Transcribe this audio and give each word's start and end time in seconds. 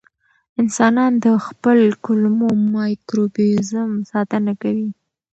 انسانان 0.61 1.13
د 1.25 1.27
خپل 1.45 1.79
کولمو 2.05 2.49
مایکروبیوم 2.75 3.91
ساتنه 4.11 4.51
کوي. 4.61 4.89